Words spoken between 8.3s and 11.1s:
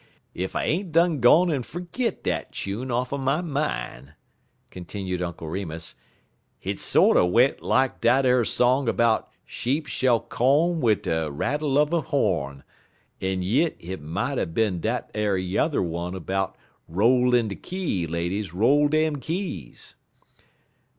song 'bout 'Sheep shell co'n wid